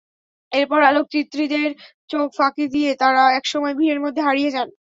[0.51, 1.69] এরপর আলোকচিত্রীদের
[2.09, 4.67] চোখ ফাঁকি দিয়ে তাঁরা একসময় ভিড়ের মধ্যে হারিয়ে যান।